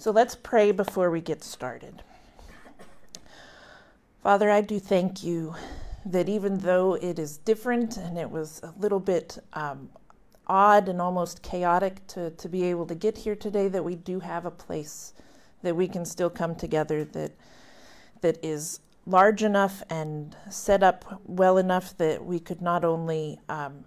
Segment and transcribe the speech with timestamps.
[0.00, 2.02] So let's pray before we get started.
[4.22, 5.54] Father, I do thank you
[6.06, 9.90] that even though it is different and it was a little bit um,
[10.46, 14.20] odd and almost chaotic to, to be able to get here today, that we do
[14.20, 15.12] have a place
[15.60, 17.32] that we can still come together that
[18.22, 23.84] that is large enough and set up well enough that we could not only um,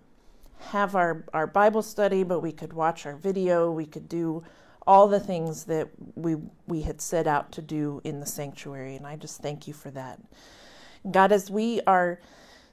[0.60, 4.44] have our, our Bible study, but we could watch our video, we could do
[4.86, 6.36] all the things that we
[6.68, 9.92] we had set out to do in the sanctuary and I just thank you for
[9.92, 10.20] that.
[11.10, 12.20] God as we are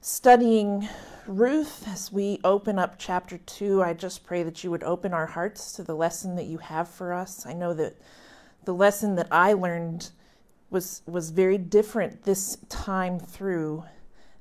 [0.00, 0.88] studying
[1.26, 5.26] Ruth as we open up chapter 2, I just pray that you would open our
[5.26, 7.46] hearts to the lesson that you have for us.
[7.46, 7.94] I know that
[8.64, 10.10] the lesson that I learned
[10.70, 13.84] was was very different this time through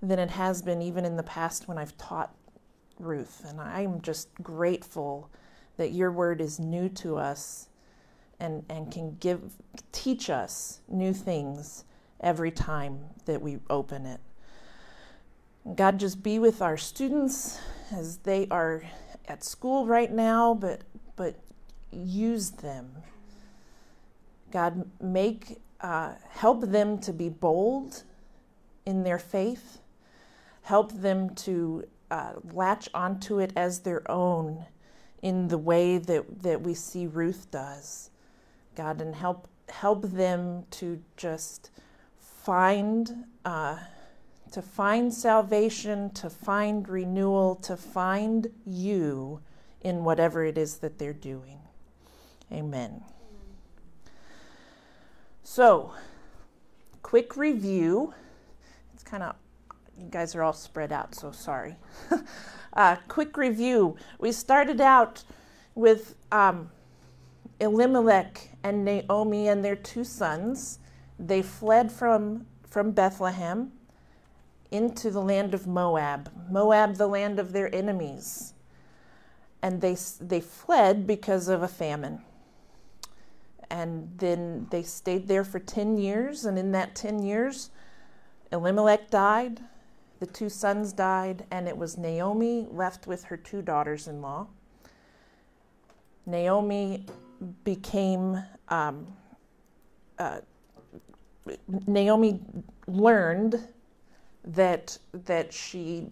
[0.02, 2.34] than it has been even in the past when I've taught
[3.00, 5.30] Ruth and I'm just grateful
[5.80, 7.70] that your word is new to us
[8.38, 9.54] and, and can give
[9.94, 11.86] teach us new things
[12.20, 14.20] every time that we open it.
[15.76, 17.60] God just be with our students
[17.94, 18.84] as they are
[19.30, 20.82] at school right now, but
[21.16, 21.40] but
[21.94, 22.92] use them.
[24.52, 28.04] God make uh, help them to be bold
[28.86, 29.80] in their faith.
[30.64, 34.66] Help them to uh, latch onto it as their own
[35.22, 38.10] in the way that, that we see Ruth does.
[38.76, 41.70] God, and help help them to just
[42.18, 43.78] find uh,
[44.52, 49.42] to find salvation, to find renewal, to find you
[49.82, 51.60] in whatever it is that they're doing.
[52.52, 53.04] Amen.
[55.44, 55.94] So,
[57.04, 58.14] quick review.
[58.94, 59.36] It's kind of
[60.00, 61.76] you guys are all spread out, so sorry.
[62.74, 63.98] uh, quick review.
[64.20, 65.24] We started out
[65.76, 66.72] with um,
[67.60, 70.80] Elimelech and Naomi and their two sons.
[71.20, 73.72] They fled from, from Bethlehem
[74.72, 78.54] into the land of Moab, Moab, the land of their enemies.
[79.62, 82.22] And they, they fled because of a famine.
[83.70, 87.70] And then they stayed there for 10 years, and in that 10 years,
[88.52, 89.62] Elimelech died,
[90.20, 94.48] the two sons died, and it was Naomi left with her two daughters in law.
[96.26, 97.06] Naomi
[97.64, 99.08] became, um,
[100.18, 100.40] uh,
[101.88, 102.42] Naomi
[102.88, 103.68] learned
[104.44, 106.12] that, that she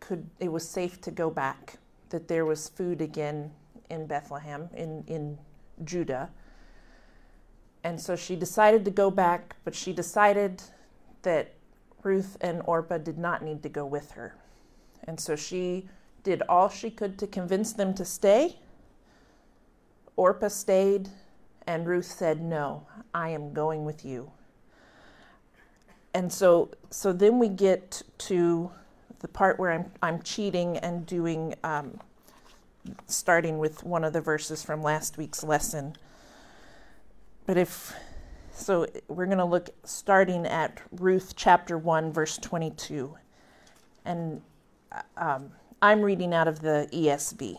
[0.00, 3.50] could, it was safe to go back, that there was food again
[3.90, 5.38] in Bethlehem, in, in
[5.84, 6.30] Judah.
[7.84, 10.62] And so she decided to go back, but she decided
[11.22, 11.52] that
[12.02, 14.34] Ruth and Orpah did not need to go with her.
[15.04, 15.88] And so she
[16.22, 18.58] did all she could to convince them to stay.
[20.16, 21.08] Orpah stayed,
[21.66, 24.30] and Ruth said, No, I am going with you.
[26.14, 28.70] And so, so then we get to
[29.20, 31.98] the part where I'm, I'm cheating and doing, um,
[33.06, 35.96] starting with one of the verses from last week's lesson.
[37.46, 37.94] But if
[38.52, 43.16] so we're going to look starting at Ruth chapter 1, verse 22.
[44.04, 44.42] And
[45.16, 47.58] um, I'm reading out of the ESV.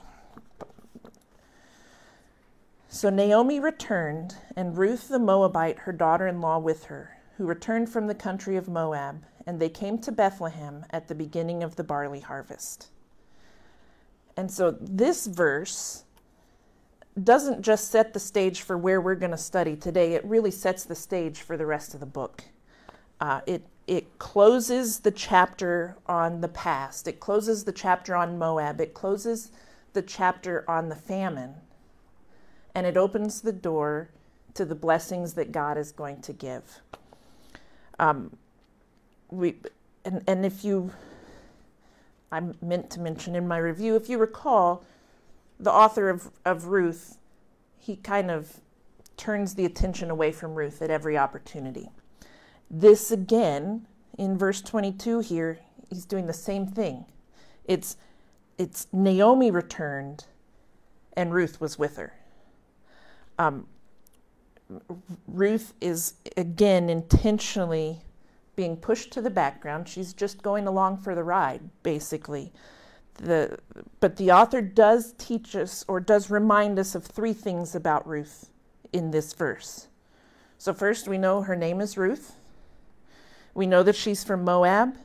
[2.90, 7.90] So Naomi returned, and Ruth the Moabite, her daughter in law, with her, who returned
[7.90, 11.84] from the country of Moab, and they came to Bethlehem at the beginning of the
[11.84, 12.90] barley harvest.
[14.38, 16.04] And so this verse
[17.22, 20.84] doesn't just set the stage for where we're going to study today, it really sets
[20.84, 22.46] the stage for the rest of the book.
[23.20, 28.82] Uh, it, it closes the chapter on the past, it closes the chapter on Moab,
[28.82, 29.52] it closes
[29.94, 31.54] the chapter on the famine,
[32.74, 34.10] and it opens the door
[34.56, 36.82] to the blessings that God is going to give.
[38.00, 38.36] Um,
[39.30, 39.56] we,
[40.06, 40.92] and, and if you,
[42.32, 44.84] I meant to mention in my review, if you recall,
[45.60, 47.18] the author of, of Ruth,
[47.78, 48.60] he kind of
[49.18, 51.90] turns the attention away from Ruth at every opportunity.
[52.70, 55.60] This again, in verse 22 here,
[55.90, 57.06] he's doing the same thing.
[57.66, 57.98] It's,
[58.58, 60.26] it's Naomi returned
[61.16, 62.14] and Ruth was with her.
[63.38, 63.68] Um,
[65.28, 68.02] Ruth is again intentionally
[68.56, 69.88] being pushed to the background.
[69.88, 72.52] She's just going along for the ride, basically
[73.16, 73.58] the
[74.00, 78.50] but the author does teach us or does remind us of three things about Ruth
[78.92, 79.88] in this verse.
[80.58, 82.36] So first we know her name is Ruth.
[83.54, 84.96] We know that she's from Moab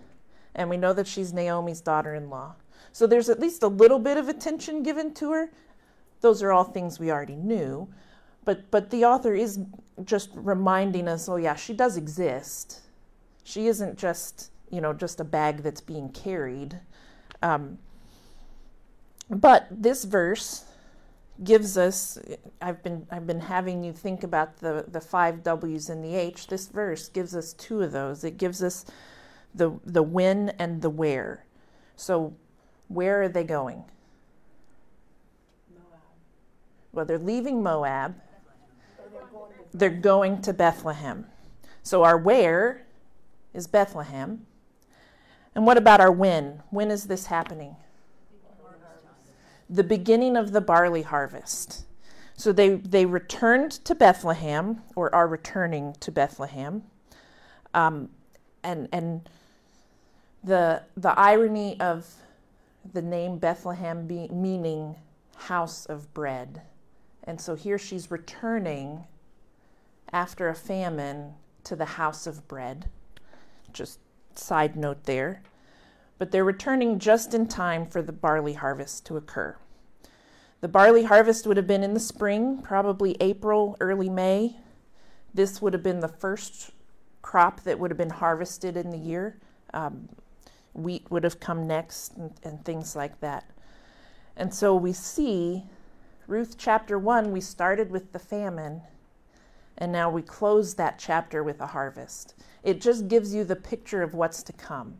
[0.55, 2.55] and we know that she's Naomi's daughter-in-law.
[2.93, 5.51] So there's at least a little bit of attention given to her.
[6.21, 7.89] Those are all things we already knew,
[8.45, 9.61] but but the author is
[10.05, 12.81] just reminding us, oh yeah, she does exist.
[13.45, 16.81] She isn't just you know just a bag that's being carried.
[17.43, 17.79] Um,
[19.31, 20.65] but this verse
[21.45, 22.19] gives us
[22.61, 26.47] I've been I've been having you think about the the five W's and the H.
[26.49, 28.25] This verse gives us two of those.
[28.25, 28.85] It gives us
[29.55, 31.45] the the when and the where.
[31.97, 32.35] So
[32.89, 33.85] where are they going?
[35.73, 36.01] Moab.
[36.93, 38.17] Well, they're leaving Moab.
[39.73, 41.27] They're going to Bethlehem.
[41.83, 42.87] So our where
[43.53, 44.47] is Bethlehem.
[45.55, 46.63] And what about our when?
[46.71, 47.77] When is this happening?
[49.69, 51.85] The beginning of the barley harvest.
[52.37, 56.85] So they, they returned to Bethlehem, or are returning to Bethlehem.
[57.75, 58.11] Um,
[58.63, 59.29] and and
[60.45, 62.07] the, the irony of
[62.93, 64.95] the name Bethlehem be, meaning
[65.37, 66.63] house of bread.
[67.25, 69.05] And so here she's returning
[70.13, 71.35] after a famine
[71.65, 72.89] to the house of bread.
[73.73, 73.99] Just
[74.35, 75.43] side note there
[76.19, 79.57] but they're returning just in time for the barley harvest to occur.
[80.61, 84.57] The barley harvest would have been in the spring, probably April, early May.
[85.33, 86.73] This would have been the first
[87.23, 89.39] crop that would have been harvested in the year.
[89.73, 90.09] Um,
[90.73, 93.49] wheat would have come next, and, and things like that.
[94.37, 95.65] And so we see
[96.27, 98.83] Ruth chapter 1, we started with the famine,
[99.77, 102.35] and now we close that chapter with a harvest.
[102.65, 104.99] It just gives you the picture of what's to come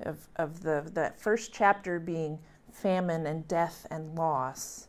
[0.00, 2.38] of, of the that first chapter being
[2.72, 4.88] famine and death and loss.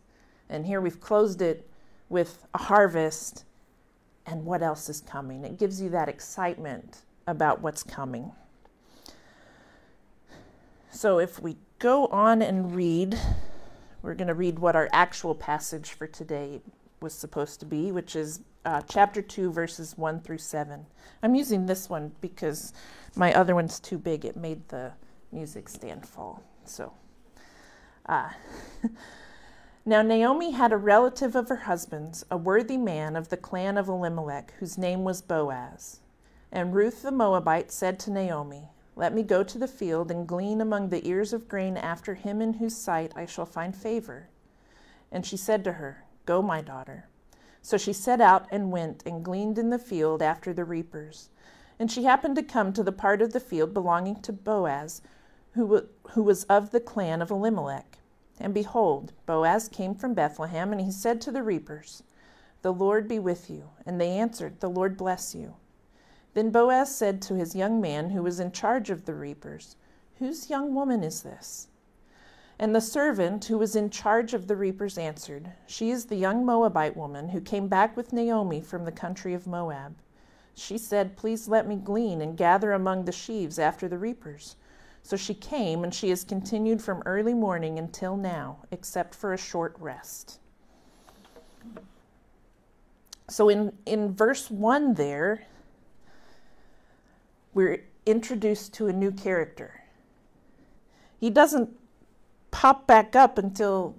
[0.49, 1.69] And here we've closed it
[2.09, 3.45] with a harvest
[4.25, 5.43] and what else is coming.
[5.43, 8.31] It gives you that excitement about what's coming.
[10.91, 13.17] So if we go on and read,
[14.01, 16.61] we're going to read what our actual passage for today
[17.01, 20.85] was supposed to be, which is uh, chapter 2, verses 1 through 7.
[21.23, 22.73] I'm using this one because
[23.15, 24.25] my other one's too big.
[24.25, 24.93] It made the
[25.31, 26.43] music stand fall.
[26.65, 26.93] So,
[28.05, 28.29] uh,
[29.85, 33.87] now Naomi had a relative of her husband's, a worthy man of the clan of
[33.87, 35.99] Elimelech, whose name was Boaz.
[36.51, 40.61] And Ruth the Moabite said to Naomi, Let me go to the field and glean
[40.61, 44.29] among the ears of grain after him in whose sight I shall find favor.
[45.11, 47.08] And she said to her, Go, my daughter.
[47.61, 51.29] So she set out and went and gleaned in the field after the reapers.
[51.77, 55.01] And she happened to come to the part of the field belonging to Boaz,
[55.51, 57.99] who, who was of the clan of Elimelech.
[58.39, 62.03] And behold, Boaz came from Bethlehem, and he said to the reapers,
[62.61, 63.69] The Lord be with you.
[63.85, 65.55] And they answered, The Lord bless you.
[66.33, 69.75] Then Boaz said to his young man who was in charge of the reapers,
[70.19, 71.67] Whose young woman is this?
[72.61, 76.45] And the servant who was in charge of the reapers answered, She is the young
[76.45, 79.95] Moabite woman who came back with Naomi from the country of Moab.
[80.55, 84.57] She said, Please let me glean and gather among the sheaves after the reapers.
[85.03, 89.37] So she came, and she has continued from early morning until now, except for a
[89.37, 90.41] short rest.
[93.29, 95.45] So in, in verse 1 there,
[97.53, 99.81] we're introduced to a new character.
[101.19, 101.78] He doesn't
[102.51, 103.95] pop back up until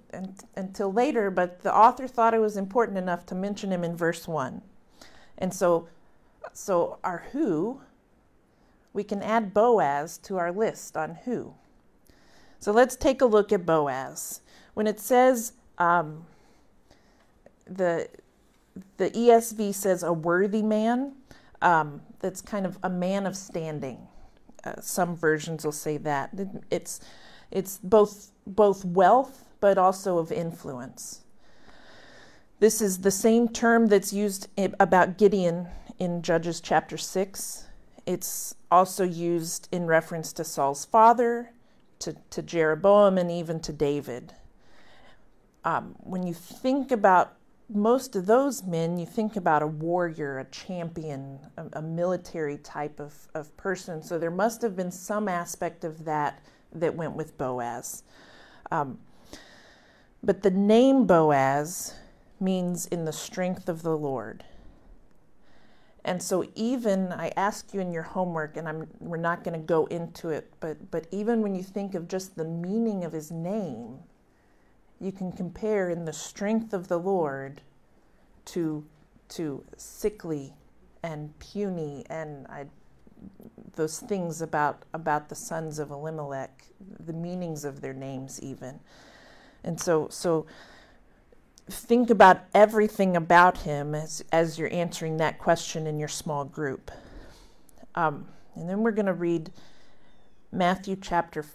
[0.55, 4.27] until later, but the author thought it was important enough to mention him in verse
[4.27, 4.61] 1.
[5.37, 5.87] And so
[6.53, 7.81] so our who,
[8.93, 11.53] we can add Boaz to our list on who.
[12.59, 14.41] So let's take a look at Boaz.
[14.73, 16.25] When it says um,
[17.65, 18.07] the
[18.97, 21.13] the ESV says a worthy man,
[21.61, 24.07] um, that's kind of a man of standing.
[24.63, 26.31] Uh, some versions will say that
[26.69, 26.99] it's
[27.51, 31.21] it's both both wealth but also of influence.
[32.59, 34.47] This is the same term that's used
[34.79, 35.67] about Gideon
[35.99, 37.65] in Judges chapter 6.
[38.05, 41.51] It's also used in reference to Saul's father,
[41.99, 44.33] to, to Jeroboam, and even to David.
[45.63, 47.33] Um, when you think about
[47.69, 52.99] most of those men, you think about a warrior, a champion, a, a, military type
[52.99, 54.03] of, of person.
[54.03, 56.41] So there must have been some aspect of that
[56.73, 58.03] that went with Boaz.
[58.71, 58.99] Um,
[60.23, 61.95] but the name Boaz
[62.39, 64.43] means in the strength of the Lord.
[66.03, 69.65] And so even I ask you in your homework, and I'm we're not going to
[69.65, 73.31] go into it, but but even when you think of just the meaning of his
[73.31, 73.99] name,
[74.99, 77.61] you can compare in the strength of the Lord
[78.45, 78.83] to
[79.29, 80.53] to sickly
[81.03, 82.65] and puny and I,
[83.75, 86.65] those things about about the sons of Elimelech,
[86.99, 88.79] the meanings of their names even.
[89.63, 90.45] And so so
[91.69, 96.91] think about everything about him as, as you're answering that question in your small group.
[97.95, 99.51] Um, and then we're going to read
[100.51, 101.45] Matthew chapter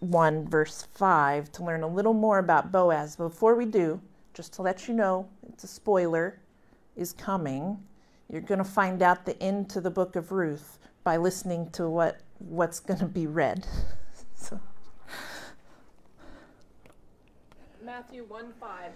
[0.00, 3.16] 1, verse 5, to learn a little more about Boaz.
[3.16, 4.00] Before we do,
[4.32, 6.40] just to let you know, it's a spoiler,
[6.96, 7.78] is coming.
[8.30, 11.88] You're going to find out the end to the book of Ruth by listening to
[11.88, 13.66] what, what's going to be read.
[14.34, 14.58] so.
[17.84, 18.90] Matthew 1 5.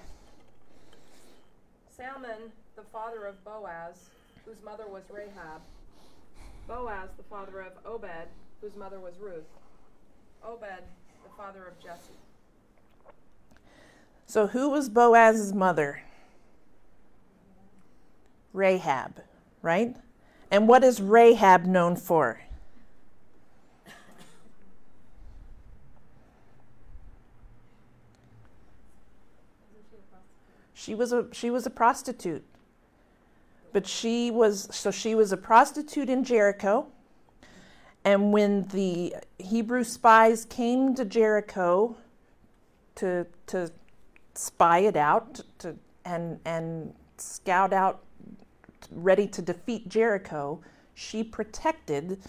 [1.94, 4.08] Salmon, the father of Boaz,
[4.44, 5.60] whose mother was Rahab.
[6.66, 8.28] Boaz, the father of Obed,
[8.60, 9.44] whose mother was Ruth.
[10.44, 10.82] Obed,
[11.24, 12.12] the father of Jesse.
[14.26, 16.02] So, who was Boaz's mother?
[18.52, 19.20] Rahab,
[19.62, 19.96] right?
[20.50, 22.40] And what is Rahab known for?
[30.72, 32.44] She was a she was a prostitute.
[33.72, 36.86] But she was so she was a prostitute in Jericho.
[38.04, 41.96] And when the Hebrew spies came to Jericho
[42.94, 43.70] to to
[44.34, 45.76] spy it out to
[46.06, 48.02] and and scout out
[48.90, 50.60] ready to defeat Jericho,
[50.94, 52.20] she protected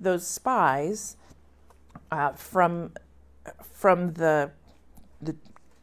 [0.00, 1.16] those spies
[2.10, 2.92] uh, from
[3.72, 4.50] from the
[5.20, 5.34] the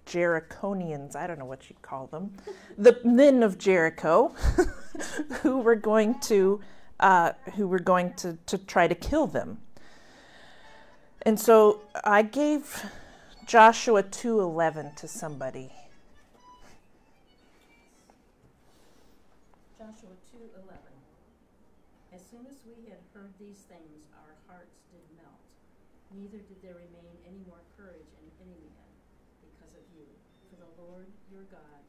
[0.05, 2.31] Jericonians, I don't know what you'd call them,
[2.77, 4.35] the men of Jericho,
[5.41, 6.61] who were going to
[6.99, 9.59] uh, who were going to, to try to kill them.
[11.23, 12.85] And so I gave
[13.45, 15.71] Joshua 2:11 to somebody.
[19.85, 20.81] Joshua 2:11
[22.11, 25.45] As soon as we had heard these things our hearts did melt
[26.09, 28.89] neither did there remain any more courage in any man
[29.45, 30.07] because of you
[30.49, 31.85] for the Lord your God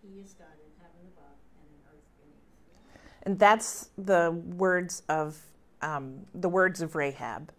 [0.00, 5.36] he is God in heaven above and in earth beneath And that's the words of
[5.82, 7.50] um, the words of Rahab.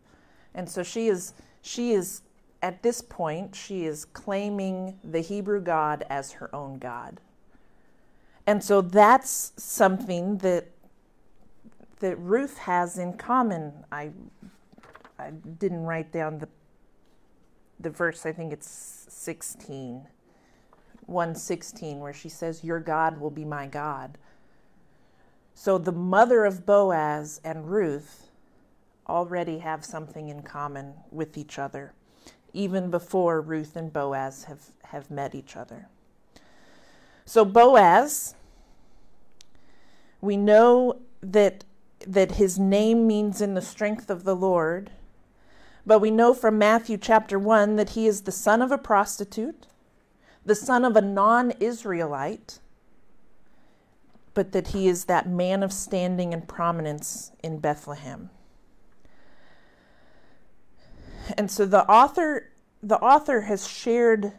[0.56, 2.22] And so she is she is
[2.62, 7.20] at this point she is claiming the Hebrew God as her own God.
[8.52, 10.68] And so that's something that
[12.02, 13.72] that Ruth has in common.
[13.94, 14.12] I
[15.18, 16.50] I didn't write down the
[17.80, 18.68] the verse, I think it's
[19.08, 20.06] 16.
[21.06, 24.18] 116 where she says your God will be my God.
[25.54, 28.32] So the mother of Boaz and Ruth
[29.08, 31.94] already have something in common with each other,
[32.52, 35.88] even before Ruth and Boaz have, have met each other.
[37.24, 38.36] So Boaz,
[40.22, 41.66] we know that,
[42.08, 44.92] that his name means in the strength of the Lord,
[45.86, 49.68] but we know from Matthew chapter 1 that he is the son of a prostitute,
[50.46, 52.60] the son of a non Israelite
[54.34, 58.30] but that he is that man of standing and prominence in Bethlehem.
[61.38, 62.50] And so the author
[62.84, 64.34] the author has shared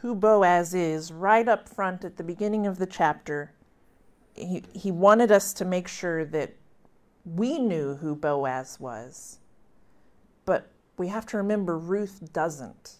[0.00, 3.52] who Boaz is right up front at the beginning of the chapter.
[4.34, 6.54] He, he wanted us to make sure that
[7.24, 9.38] we knew who Boaz was.
[10.44, 12.96] But we have to remember Ruth doesn't.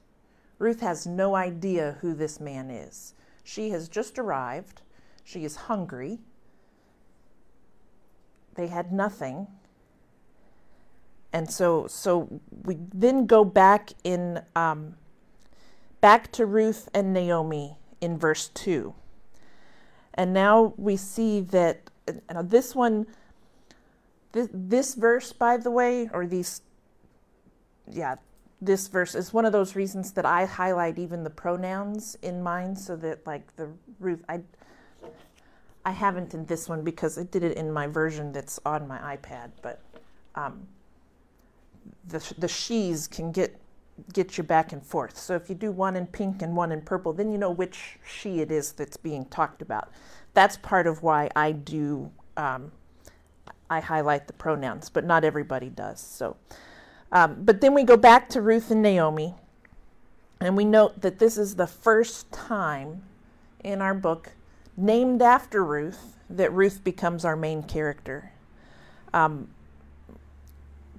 [0.59, 3.15] Ruth has no idea who this man is.
[3.43, 4.83] She has just arrived.
[5.25, 6.21] She is hungry.
[8.55, 9.49] They had nothing.
[11.33, 14.97] And so, so we then go back in um,
[16.01, 18.95] back to Ruth and Naomi in verse two,
[20.15, 21.91] and now we see that
[22.29, 23.07] uh, this one,
[24.33, 26.63] this, this verse, by the way, or these,
[27.91, 28.17] yeah,
[28.61, 32.77] this verse is one of those reasons that I highlight even the pronouns in mine,
[32.77, 34.41] so that like the Ruth, I
[35.85, 39.17] I haven't in this one because I did it in my version that's on my
[39.17, 39.81] iPad, but
[40.37, 40.69] um,
[42.07, 43.61] the the she's can get
[44.13, 45.19] get you back and forth.
[45.19, 47.99] So if you do one in pink and one in purple, then you know which
[48.05, 49.91] she it is that's being talked about.
[50.35, 52.73] That's part of why I do um,
[53.73, 56.01] I highlight the pronouns, but not everybody does.
[56.01, 56.37] So,
[57.11, 59.35] um, but then we go back to Ruth and Naomi,
[60.41, 63.03] and we note that this is the first time
[63.65, 64.33] in our book
[64.77, 68.33] named after Ruth that Ruth becomes our main character.
[69.15, 69.49] Um,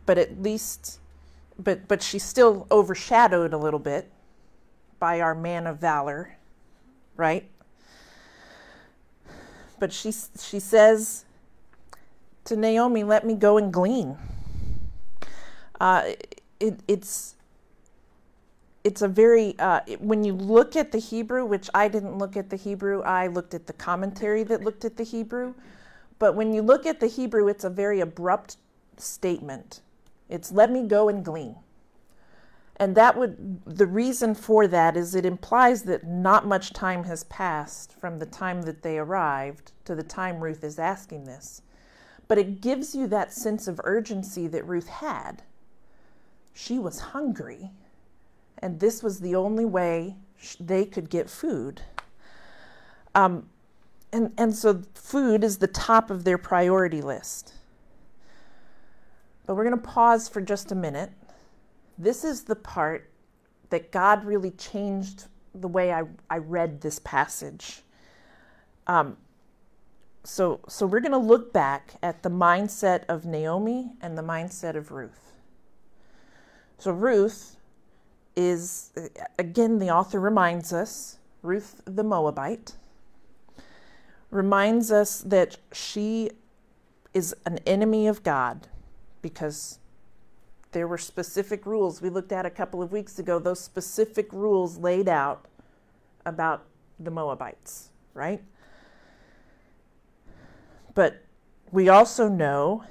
[0.06, 1.00] but at least,
[1.58, 4.12] but but she's still overshadowed a little bit
[5.00, 6.38] by our man of valor,
[7.16, 7.50] right?
[9.80, 11.26] But she she says
[12.46, 14.18] to Naomi, "Let me go and glean."
[15.80, 16.14] Uh,
[16.60, 17.36] it, it's
[18.84, 22.50] it's a very uh, when you look at the Hebrew, which I didn't look at
[22.50, 25.54] the Hebrew, I looked at the commentary that looked at the Hebrew.
[26.20, 28.58] But when you look at the Hebrew, it's a very abrupt
[28.98, 29.82] statement.
[30.34, 31.58] It's let me go and glean.
[32.78, 37.24] And that would the reason for that is it implies that not much time has
[37.26, 41.62] passed from the time that they arrived to the time Ruth is asking this.
[42.28, 45.44] But it gives you that sense of urgency that Ruth had.
[46.52, 47.70] She was hungry,
[48.58, 50.16] and this was the only way
[50.60, 51.82] they could get food.
[53.14, 53.50] Um,
[54.12, 57.54] and, and so food is the top of their priority list.
[59.46, 61.12] But we're going to pause for just a minute.
[61.98, 63.10] This is the part
[63.70, 67.82] that God really changed the way I, I read this passage.
[68.88, 69.18] Um,
[70.24, 74.76] so, so we're going to look back at the mindset of Naomi and the mindset
[74.76, 75.32] of Ruth.
[76.78, 77.58] So, Ruth
[78.36, 78.92] is,
[79.38, 82.74] again, the author reminds us, Ruth the Moabite,
[84.32, 86.32] reminds us that she
[87.14, 88.68] is an enemy of God
[89.24, 89.80] because
[90.74, 94.78] there were specific rules we looked at a couple of weeks ago, those specific rules
[94.78, 95.46] laid out
[96.28, 96.66] about
[97.00, 98.44] the Moabites, right?
[100.94, 101.24] But
[101.72, 102.84] we also know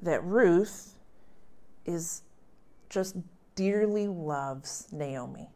[0.00, 0.94] that Ruth
[1.84, 2.22] is
[2.88, 3.16] just
[3.54, 5.50] dearly loves Naomi,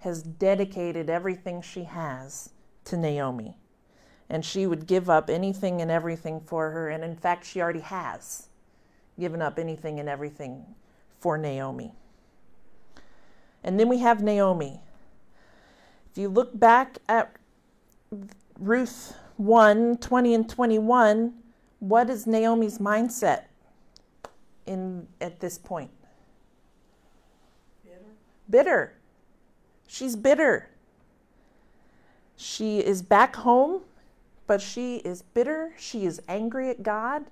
[0.00, 2.50] has dedicated everything she has
[2.84, 3.56] to Naomi.
[4.28, 6.88] And she would give up anything and everything for her.
[6.88, 8.48] And in fact, she already has
[9.18, 10.64] given up anything and everything
[11.18, 11.92] for Naomi.
[13.62, 14.80] And then we have Naomi.
[16.10, 17.34] If you look back at
[18.58, 21.34] Ruth 1 20 and 21,
[21.80, 23.44] what is Naomi's mindset
[24.66, 25.90] in at this point?
[27.82, 28.00] Bitter.
[28.48, 28.92] Bitter.
[29.86, 30.68] She's bitter.
[32.36, 33.82] She is back home,
[34.46, 35.72] but she is bitter.
[35.78, 37.24] She is angry at God.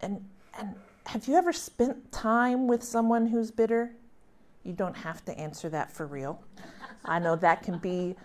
[0.00, 0.24] And
[0.58, 0.74] and
[1.06, 3.92] have you ever spent time with someone who's bitter?
[4.64, 6.42] You don't have to answer that for real.
[7.04, 8.16] I know that can be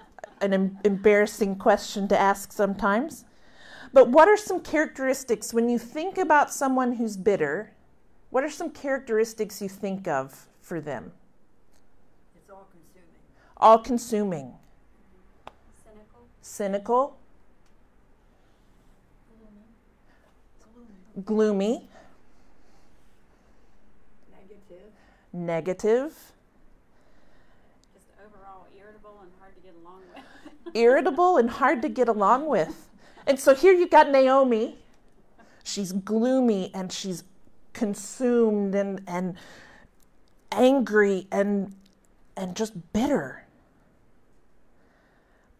[0.41, 3.23] an em- embarrassing question to ask sometimes.
[3.93, 7.71] But what are some characteristics when you think about someone who's bitter?
[8.31, 11.11] What are some characteristics you think of for them?
[12.35, 13.21] It's all consuming.
[13.57, 14.53] All consuming,
[15.85, 16.27] Cynical.
[16.41, 17.17] cynical,
[21.25, 21.87] gloomy,
[24.31, 24.91] Negative.
[25.31, 26.31] negative,
[27.93, 30.73] Just overall irritable and hard to get along with.
[30.75, 32.89] irritable, and hard to get along with.
[33.25, 34.77] And so here you got Naomi.
[35.63, 37.23] She's gloomy and she's
[37.73, 39.35] consumed and, and
[40.51, 41.73] angry and
[42.35, 43.45] and just bitter.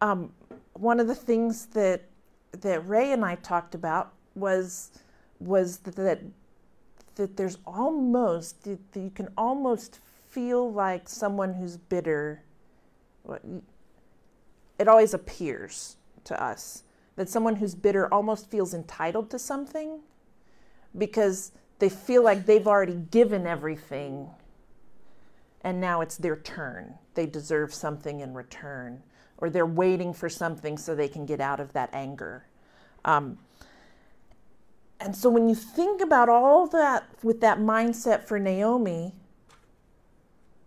[0.02, 0.34] Um,
[0.74, 2.02] one of the things that
[2.62, 4.92] that Ray and I talked about was
[5.46, 6.22] was that
[7.16, 12.44] that there's almost that you can almost feel like someone who's bitter.
[14.80, 16.84] It always appears to us
[17.16, 20.00] that someone who's bitter almost feels entitled to something
[20.98, 24.30] because they feel like they've already given everything
[25.64, 26.96] and now it's their turn.
[27.14, 29.02] They deserve something in return,
[29.38, 32.46] or they're waiting for something so they can get out of that anger.
[33.06, 33.38] Um,
[35.04, 39.14] and so when you think about all that with that mindset for Naomi,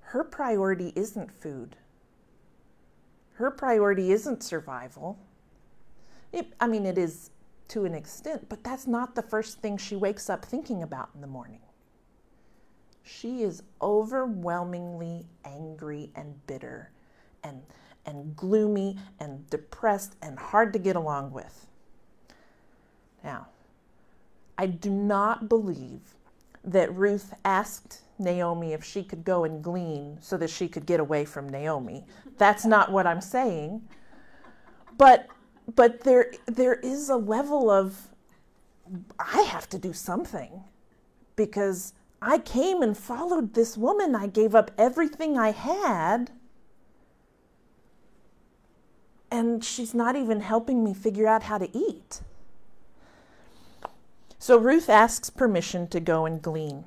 [0.00, 1.74] her priority isn't food.
[3.36, 5.18] Her priority isn't survival.
[6.32, 7.30] It, I mean, it is
[7.68, 11.22] to an extent, but that's not the first thing she wakes up thinking about in
[11.22, 11.60] the morning.
[13.02, 16.90] She is overwhelmingly angry and bitter
[17.42, 17.62] and,
[18.04, 21.66] and gloomy and depressed and hard to get along with.
[23.24, 23.46] Now,
[24.58, 26.14] I do not believe
[26.64, 31.00] that Ruth asked Naomi if she could go and glean so that she could get
[31.00, 32.04] away from Naomi.
[32.38, 33.82] That's not what I'm saying.
[34.96, 35.28] But
[35.74, 38.08] but there there is a level of
[39.18, 40.64] I have to do something
[41.34, 41.92] because
[42.22, 44.14] I came and followed this woman.
[44.14, 46.30] I gave up everything I had.
[49.30, 52.20] And she's not even helping me figure out how to eat.
[54.46, 56.84] So Ruth asks permission to go and glean.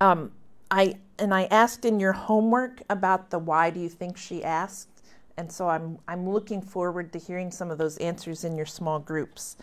[0.00, 0.32] Um,
[0.70, 4.88] I and I asked in your homework about the why do you think she asked,
[5.36, 8.98] and so I'm I'm looking forward to hearing some of those answers in your small
[8.98, 9.58] groups.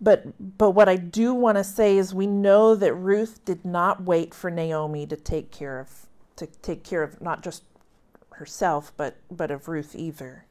[0.00, 0.24] But
[0.56, 4.32] but what I do want to say is we know that Ruth did not wait
[4.32, 7.62] for Naomi to take care of to take care of not just
[8.30, 10.46] herself, but, but of Ruth either.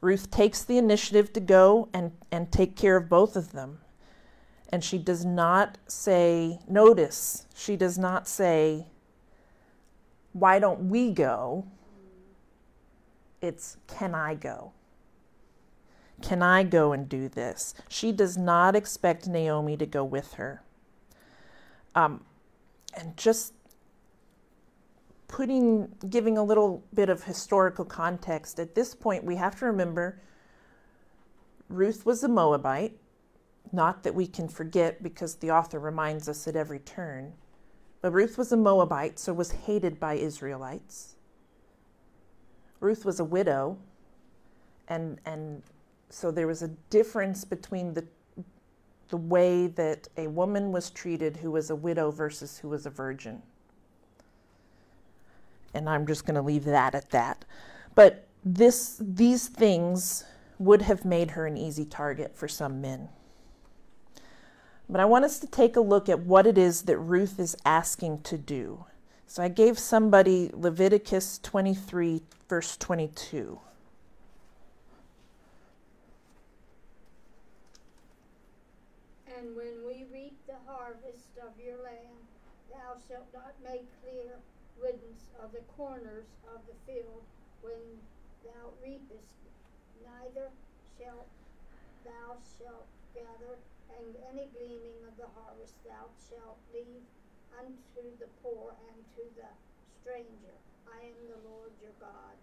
[0.00, 3.80] Ruth takes the initiative to go and, and take care of both of them.
[4.70, 8.86] And she does not say, notice, she does not say,
[10.32, 11.66] why don't we go?
[13.42, 14.72] It's, can I go?
[16.22, 17.74] Can I go and do this?
[17.88, 20.62] She does not expect Naomi to go with her.
[21.94, 22.24] Um,
[22.94, 23.54] and just
[25.26, 30.20] putting, giving a little bit of historical context, at this point we have to remember
[31.68, 32.96] Ruth was a Moabite.
[33.72, 37.32] Not that we can forget because the author reminds us at every turn.
[38.02, 41.16] But Ruth was a Moabite, so was hated by Israelites.
[42.80, 43.76] Ruth was a widow,
[44.88, 45.62] and, and
[46.08, 48.04] so there was a difference between the,
[49.10, 52.90] the way that a woman was treated who was a widow versus who was a
[52.90, 53.42] virgin.
[55.74, 57.44] And I'm just going to leave that at that.
[57.94, 60.24] But this, these things
[60.58, 63.08] would have made her an easy target for some men.
[64.90, 67.56] But I want us to take a look at what it is that Ruth is
[67.64, 68.86] asking to do.
[69.28, 73.60] So I gave somebody Leviticus 23, verse 22.
[79.38, 82.26] And when we reap the harvest of your land,
[82.68, 84.40] thou shalt not make clear
[84.82, 87.22] riddance of the corners of the field
[87.62, 87.78] when
[88.42, 89.38] thou reapest,
[90.02, 90.48] neither
[90.98, 91.28] shalt
[92.04, 93.54] thou shalt gather,
[93.98, 97.02] and any gleaning of the harvest thou shalt leave
[97.58, 99.50] unto the poor and to the
[100.00, 100.54] stranger.
[100.86, 102.36] I am the Lord your God.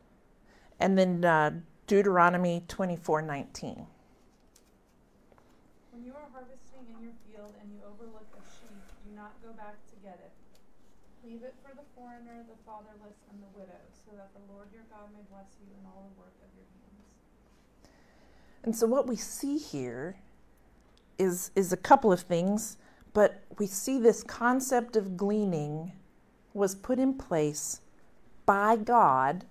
[0.80, 1.52] And then uh,
[1.88, 3.88] Deuteronomy 24 19.
[5.92, 9.52] When you are harvesting in your field and you overlook a sheep, do not go
[9.54, 10.36] back to get it.
[11.26, 14.86] Leave it for the foreigner, the fatherless, and the widow, so that the Lord your
[14.94, 17.08] God may bless you in all the work of your hands.
[18.64, 20.18] And so what we see here
[21.18, 22.78] is is a couple of things,
[23.14, 25.94] but we see this concept of gleaning
[26.54, 27.82] was put in place
[28.46, 29.46] by God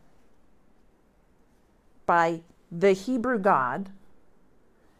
[2.06, 3.90] by the Hebrew God,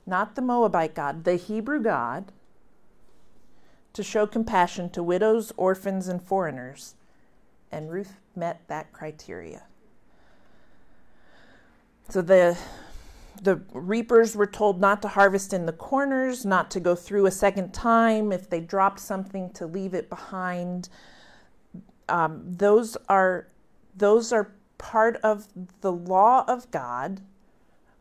[0.07, 2.33] not the Moabite God, the Hebrew God
[3.97, 6.97] to show compassion to widows, orphans, and foreigners.
[7.73, 9.63] And Ruth met that criteria.
[12.11, 12.59] So the
[13.43, 17.31] the reapers were told not to harvest in the corners, not to go through a
[17.31, 18.33] second time.
[18.33, 20.89] If they dropped something, to leave it behind.
[22.09, 23.49] Um, those are
[23.97, 25.49] those are part of
[25.81, 27.21] the law of God,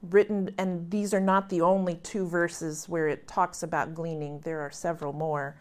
[0.01, 4.39] written, and these are not the only two verses where it talks about gleaning.
[4.41, 5.57] There are several more,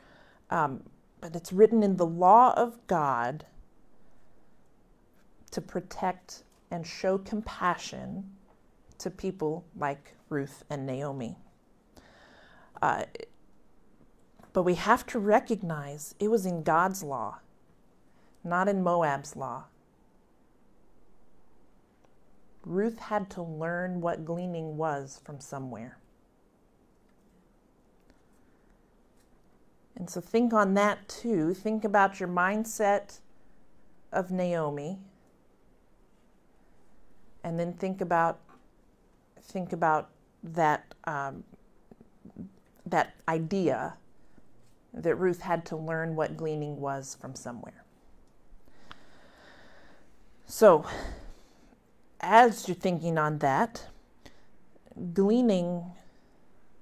[0.51, 0.83] um,
[1.21, 3.47] but it's written in the law of God
[5.53, 8.34] to protect and show compassion
[9.05, 11.37] to people like Ruth and Naomi.
[12.83, 13.05] Uh,
[14.53, 17.39] but we have to recognize it was in God's law,
[18.43, 19.65] not in Moab's law.
[22.65, 25.99] Ruth had to learn what gleaning was from somewhere.
[29.97, 31.53] And so think on that too.
[31.53, 33.21] Think about your mindset
[34.13, 34.99] of Naomi.
[37.43, 38.41] And then think about
[39.45, 40.11] think about
[40.43, 41.45] that um,
[42.87, 43.95] that idea
[44.93, 47.85] that Ruth had to learn what gleaning was from somewhere.
[50.47, 50.85] So,
[52.21, 53.87] as you're thinking on that,
[55.13, 55.85] gleaning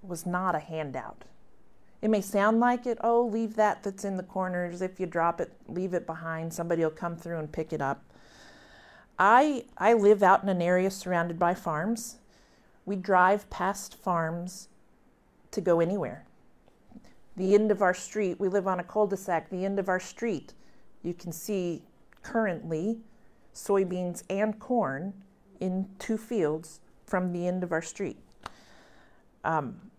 [0.02, 1.24] was not a handout.
[2.02, 4.82] It may sound like it, oh, leave that that's in the corners.
[4.82, 6.52] If you drop it, leave it behind.
[6.52, 8.02] Somebody will come through and pick it up.
[9.18, 12.16] I, I live out in an area surrounded by farms.
[12.84, 14.68] We drive past farms
[15.50, 16.24] to go anywhere.
[17.36, 19.88] The end of our street, we live on a cul de sac, the end of
[19.88, 20.52] our street,
[21.02, 21.82] you can see
[22.22, 23.00] currently
[23.54, 25.12] soybeans and corn
[25.60, 28.18] in two fields from the end of our street.
[29.44, 29.90] Um,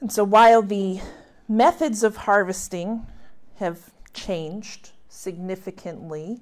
[0.00, 1.00] and so while the
[1.48, 3.06] methods of harvesting
[3.56, 6.40] have changed significantly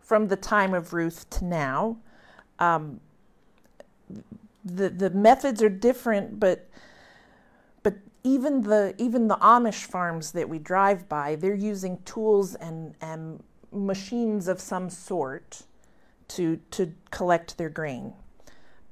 [0.00, 1.98] from the time of Ruth to now,
[2.58, 3.00] um,
[4.64, 6.68] the the methods are different, but
[7.82, 12.94] but even the even the Amish farms that we drive by, they're using tools and
[13.00, 13.42] and
[13.72, 15.62] machines of some sort
[16.28, 18.14] to to collect their grain.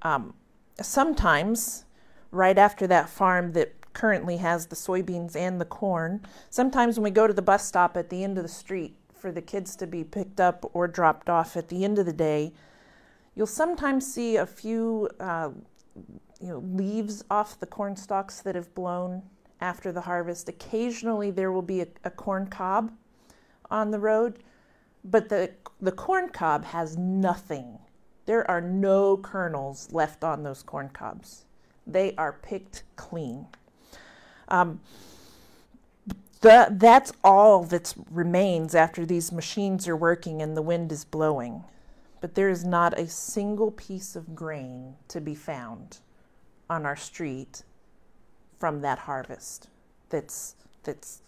[0.02, 0.34] Um,
[0.80, 1.84] sometimes,
[2.30, 7.10] right after that farm that currently has the soybeans and the corn, sometimes when we
[7.10, 9.86] go to the bus stop at the end of the street for the kids to
[9.86, 12.52] be picked up or dropped off at the end of the day,
[13.34, 15.50] you'll sometimes see a few uh,
[16.40, 19.22] you know, leaves off the corn stalks that have blown
[19.60, 20.48] after the harvest.
[20.48, 22.92] Occasionally, there will be a, a corn cob
[23.70, 24.40] on the road,
[25.04, 27.78] but the, the corn cob has nothing.
[28.26, 31.44] There are no kernels left on those corn cobs.
[31.86, 33.46] They are picked clean.
[34.48, 34.80] Um,
[36.40, 41.64] the, that's all that remains after these machines are working and the wind is blowing.
[42.24, 45.98] But there is not a single piece of grain to be found
[46.70, 47.64] on our street
[48.58, 49.68] from that harvest
[50.08, 51.20] that's that's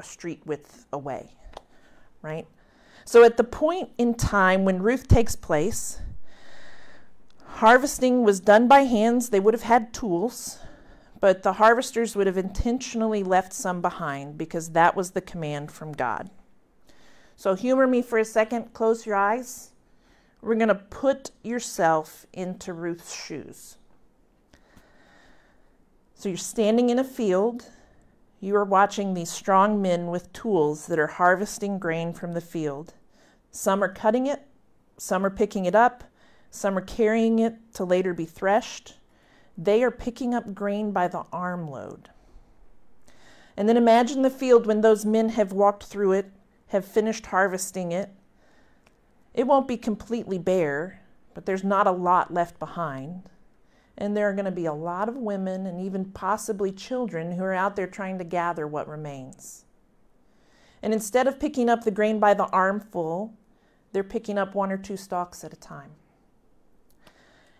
[0.00, 1.30] a street width away
[2.20, 2.48] right?
[3.04, 6.00] So at the point in time when ruth takes place
[7.46, 9.28] harvesting was done by hands.
[9.28, 10.58] They would have had tools
[11.20, 15.92] but the harvesters would have intentionally left some behind because that was the command from
[15.92, 16.28] god.
[17.36, 18.72] So humor me for a second.
[18.72, 19.68] Close your eyes
[20.42, 23.76] we're going to put yourself into ruth's shoes
[26.22, 27.66] so you're standing in a field.
[28.38, 32.94] You are watching these strong men with tools that are harvesting grain from the field.
[33.50, 34.46] Some are cutting it,
[34.96, 36.04] some are picking it up,
[36.48, 38.98] some are carrying it to later be threshed.
[39.58, 42.10] They are picking up grain by the armload.
[43.56, 46.30] And then imagine the field when those men have walked through it,
[46.68, 48.10] have finished harvesting it.
[49.34, 51.00] It won't be completely bare,
[51.34, 53.30] but there's not a lot left behind.
[53.96, 57.44] And there are going to be a lot of women and even possibly children who
[57.44, 59.64] are out there trying to gather what remains.
[60.82, 63.34] And instead of picking up the grain by the armful,
[63.92, 65.90] they're picking up one or two stalks at a time.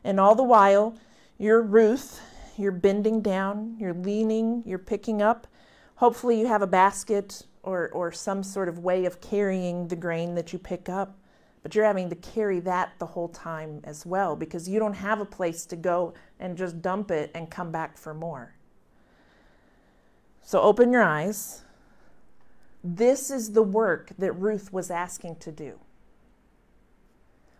[0.02, 0.96] And all the while,
[1.38, 2.20] you're Ruth,
[2.56, 5.46] you're bending down, you're leaning, you're picking up.
[5.96, 10.34] Hopefully, you have a basket or, or some sort of way of carrying the grain
[10.34, 11.16] that you pick up.
[11.62, 15.20] But you're having to carry that the whole time as well because you don't have
[15.20, 18.54] a place to go and just dump it and come back for more.
[20.42, 21.62] So open your eyes.
[22.82, 25.78] This is the work that Ruth was asking to do.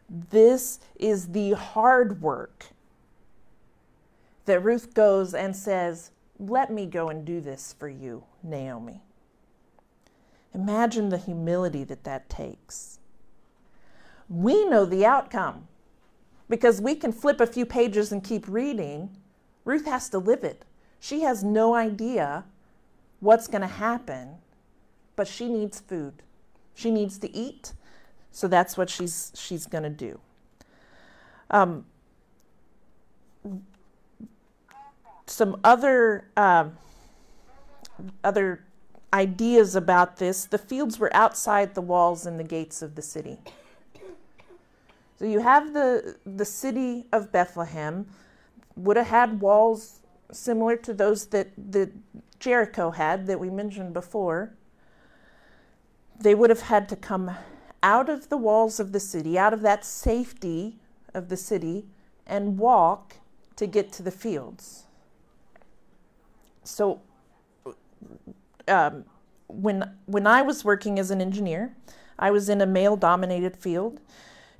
[0.09, 2.67] This is the hard work
[4.47, 6.11] that Ruth goes and says,
[6.41, 9.01] Let me go and do this for you, Naomi.
[10.53, 12.99] Imagine the humility that that takes
[14.33, 15.69] we know the outcome
[16.49, 19.11] because we can flip a few pages and keep reading.
[19.65, 20.65] Ruth has to live it.
[20.99, 22.45] She has no idea
[23.21, 24.37] what's going to happen,
[25.17, 26.23] but she needs food.
[26.75, 27.75] She needs to eat,
[28.31, 30.19] so that's what she's she's going to do.
[31.51, 31.85] Um,
[35.27, 36.71] some other uh,
[38.25, 38.65] other
[39.13, 43.39] ideas about this: the fields were outside the walls and the gates of the city.
[45.23, 48.09] So you have the, the city of Bethlehem,
[48.75, 50.01] would have had walls
[50.33, 51.93] similar to those that, that
[52.41, 54.53] Jericho had that we mentioned before.
[56.19, 57.31] They would have had to come
[57.85, 60.81] out of the walls of the city, out of that safety
[61.15, 61.87] of the city,
[62.27, 63.19] and walk
[63.55, 64.87] to get to the fields.
[66.65, 67.01] So,
[68.67, 69.05] um,
[69.47, 71.77] when when I was working as an engineer,
[72.19, 74.01] I was in a male-dominated field,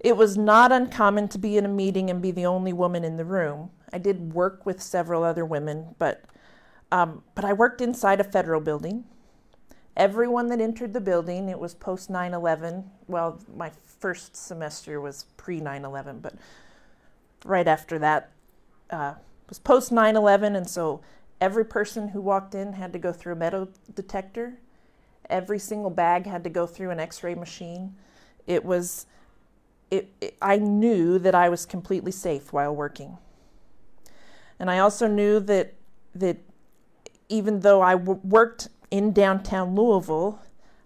[0.03, 3.17] it was not uncommon to be in a meeting and be the only woman in
[3.17, 3.71] the room.
[3.93, 6.25] I did work with several other women, but
[6.91, 9.05] um, but I worked inside a federal building.
[9.97, 12.91] Everyone that entered the building, it was post 9 11.
[13.07, 16.35] Well, my first semester was pre 9 11, but
[17.45, 18.31] right after that
[18.91, 19.15] uh,
[19.49, 20.57] was post 9 11.
[20.57, 21.01] And so
[21.41, 24.59] every person who walked in had to go through a metal detector.
[25.31, 27.95] Every single bag had to go through an x ray machine.
[28.47, 29.07] It was
[29.93, 33.19] it, it, I knew that I was completely safe while working.
[34.59, 35.75] And I also knew that
[36.15, 36.39] that
[37.29, 40.41] even though I w- worked in downtown Louisville,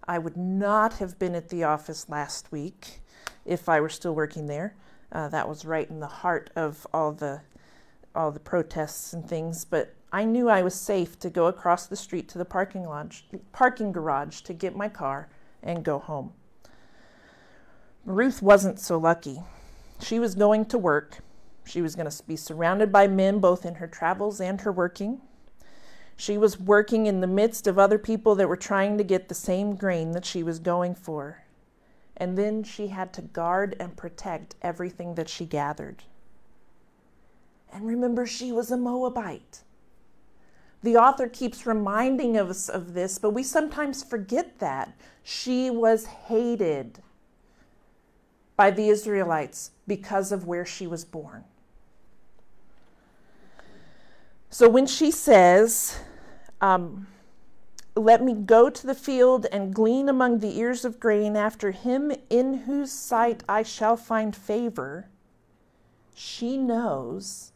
[0.07, 3.01] I would not have been at the office last week
[3.45, 4.75] if I were still working there.
[5.11, 7.41] Uh, that was right in the heart of all the
[8.13, 9.63] all the protests and things.
[9.63, 13.25] But I knew I was safe to go across the street to the parking lodge,
[13.53, 15.29] parking garage to get my car
[15.63, 16.33] and go home.
[18.07, 19.41] Ruth wasn't so lucky.
[19.99, 21.17] She was going to work.
[21.65, 25.19] She was going to be surrounded by men both in her travels and her working.
[26.15, 29.35] She was working in the midst of other people that were trying to get the
[29.35, 31.43] same grain that she was going for.
[32.15, 36.03] And then she had to guard and protect everything that she gathered.
[37.73, 39.63] And remember, she was a Moabite.
[40.81, 44.93] the author keeps reminding us of this, but we sometimes forget that.
[45.23, 47.01] She was hated
[48.57, 51.45] by the Israelites because of where she was born.
[54.49, 55.99] So when she says,
[56.59, 57.07] um,
[57.95, 62.11] Let me go to the field and glean among the ears of grain after him
[62.29, 65.07] in whose sight I shall find favor,
[66.15, 67.51] she knows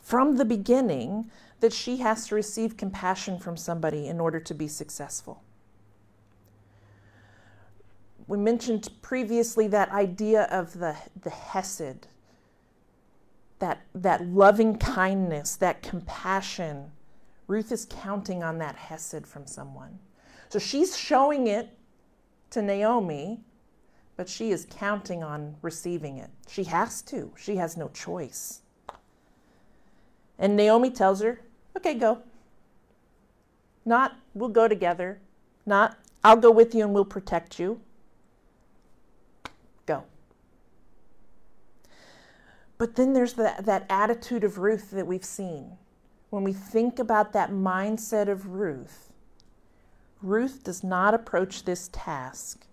[0.00, 4.66] from the beginning that she has to receive compassion from somebody in order to be
[4.66, 5.42] successful.
[8.26, 12.06] We mentioned previously that idea of the, the Hesed,
[13.58, 16.90] that, that loving kindness, that compassion.
[17.46, 19.98] Ruth is counting on that Hesed from someone.
[20.48, 21.70] So she's showing it
[22.50, 23.40] to Naomi,
[24.16, 26.30] but she is counting on receiving it.
[26.48, 28.60] She has to, she has no choice.
[30.38, 31.40] And Naomi tells her,
[31.76, 32.18] okay, go.
[33.84, 35.20] Not, we'll go together.
[35.66, 37.80] Not, I'll go with you and we'll protect you.
[39.86, 40.04] Go.
[42.82, 45.78] But then there's that, attitude of Ruth that we've seen.
[46.30, 49.12] When we think about that mindset of Ruth,
[50.20, 52.66] Ruth does not approach this task.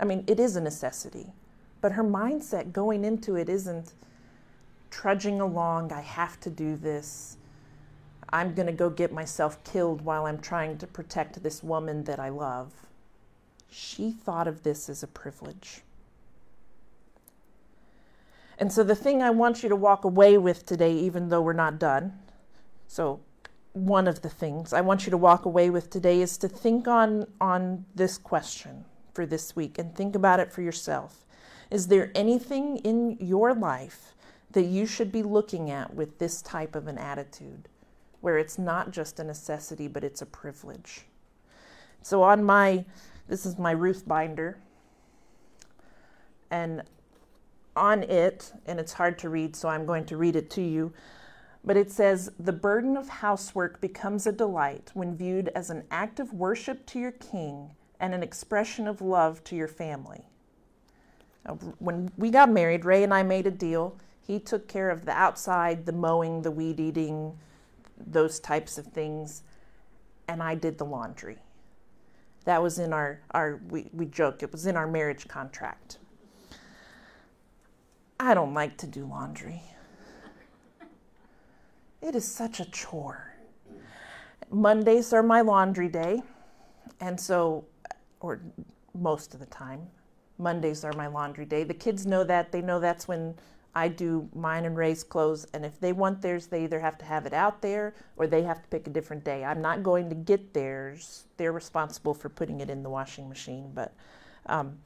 [0.00, 1.34] I mean, it is a necessity,
[1.80, 3.94] but her mindset going into it isn't
[4.90, 7.36] trudging along, I have to do this.
[8.30, 12.18] I'm going to go get myself killed while I'm trying to protect this woman that
[12.18, 12.72] I love.
[13.70, 15.82] She thought of this as a privilege.
[18.58, 21.52] And so, the thing I want you to walk away with today, even though we're
[21.52, 22.18] not done,
[22.86, 23.20] so
[23.72, 26.86] one of the things I want you to walk away with today is to think
[26.86, 28.84] on, on this question
[29.14, 31.24] for this week and think about it for yourself.
[31.70, 34.14] Is there anything in your life
[34.50, 37.68] that you should be looking at with this type of an attitude,
[38.20, 41.06] where it's not just a necessity, but it's a privilege?
[42.02, 42.84] So, on my,
[43.28, 44.58] this is my Ruth binder,
[46.50, 46.82] and
[47.76, 50.92] on it, and it's hard to read, so I'm going to read it to you.
[51.64, 56.20] But it says, The burden of housework becomes a delight when viewed as an act
[56.20, 60.26] of worship to your king and an expression of love to your family.
[61.46, 63.96] Now, when we got married, Ray and I made a deal.
[64.26, 67.38] He took care of the outside, the mowing, the weed eating,
[67.98, 69.42] those types of things,
[70.28, 71.38] and I did the laundry.
[72.44, 75.98] That was in our, our we, we joke, it was in our marriage contract.
[78.22, 79.60] I don't like to do laundry.
[82.00, 83.34] It is such a chore.
[84.48, 86.22] Mondays are my laundry day,
[87.00, 87.64] and so,
[88.20, 88.40] or
[88.94, 89.88] most of the time,
[90.38, 91.64] Mondays are my laundry day.
[91.64, 92.52] The kids know that.
[92.52, 93.34] They know that's when
[93.74, 97.04] I do mine and Ray's clothes, and if they want theirs, they either have to
[97.04, 99.44] have it out there or they have to pick a different day.
[99.44, 101.24] I'm not going to get theirs.
[101.38, 103.92] They're responsible for putting it in the washing machine, but.
[104.46, 104.78] Um,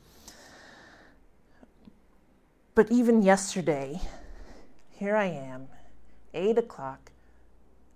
[2.76, 3.98] but even yesterday,
[4.90, 5.66] here I am,
[6.34, 7.10] 8 o'clock.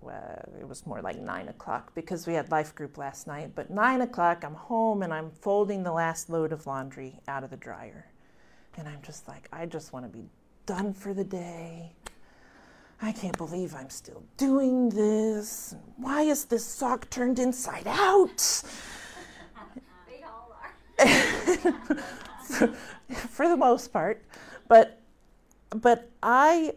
[0.01, 3.51] Well, it was more like 9 o'clock because we had life group last night.
[3.53, 7.51] But 9 o'clock, I'm home and I'm folding the last load of laundry out of
[7.51, 8.07] the dryer.
[8.75, 10.25] And I'm just like, I just want to be
[10.65, 11.93] done for the day.
[13.03, 15.75] I can't believe I'm still doing this.
[15.97, 18.63] Why is this sock turned inside out?
[20.07, 20.73] They all are.
[23.29, 24.23] for the most part
[24.71, 25.01] but
[25.69, 26.73] but i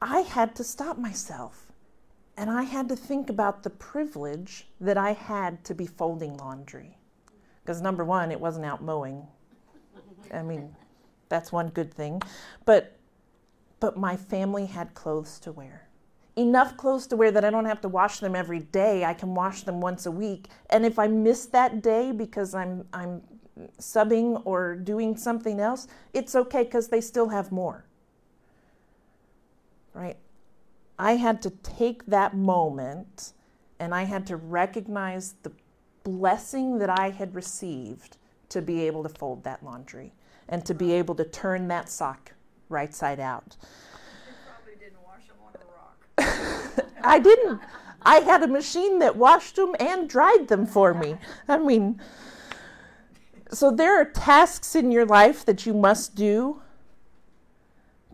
[0.00, 1.72] i had to stop myself.
[2.36, 6.96] And i had to think about the privilege that i had to be folding laundry.
[7.60, 9.26] Because number one it wasn't out mowing.
[10.32, 10.76] I mean
[11.28, 12.22] that's one good thing.
[12.64, 12.96] But
[13.80, 15.88] but my family had clothes to wear.
[16.36, 19.04] Enough clothes to wear that i don't have to wash them every day.
[19.04, 20.46] I can wash them once a week.
[20.70, 23.22] And if i miss that day because i'm i'm
[23.78, 27.84] subbing or doing something else, it's okay because they still have more.
[29.92, 30.16] Right?
[30.98, 33.32] I had to take that moment
[33.78, 35.52] and I had to recognize the
[36.04, 38.16] blessing that I had received
[38.50, 40.12] to be able to fold that laundry
[40.48, 42.32] and to be able to turn that sock
[42.68, 43.56] right side out.
[44.26, 46.86] You probably didn't wash them on a rock.
[47.04, 47.60] I didn't.
[48.02, 51.16] I had a machine that washed them and dried them for me.
[51.48, 52.00] I mean,
[53.50, 56.60] so there are tasks in your life that you must do,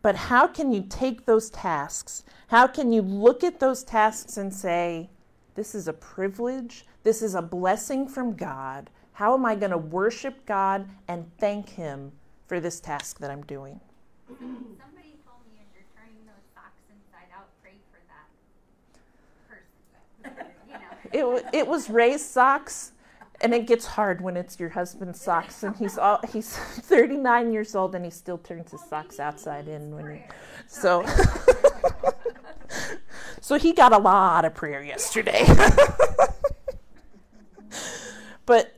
[0.03, 2.25] but how can you take those tasks?
[2.49, 5.11] How can you look at those tasks and say,
[5.55, 8.91] This is a privilege, this is a blessing from God.
[9.13, 12.13] How am I going to worship God and thank Him
[12.47, 13.79] for this task that I'm doing?
[14.29, 18.27] Somebody told me if you're turning those socks inside out, pray for that
[20.33, 20.47] person.
[21.13, 22.93] you It, it was Ray's socks,
[23.41, 27.75] and it gets hard when it's your husband's socks, and he's all, he's 39 years
[27.75, 30.23] old, and he still turns his socks outside in when he,
[30.67, 31.05] so.
[33.41, 35.47] so he got a lot of prayer yesterday.
[38.47, 38.77] but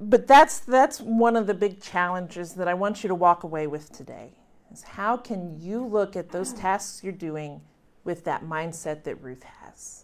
[0.00, 3.66] but that's that's one of the big challenges that I want you to walk away
[3.66, 4.32] with today.
[4.72, 7.60] Is how can you look at those tasks you're doing
[8.02, 10.03] with that mindset that Ruth has?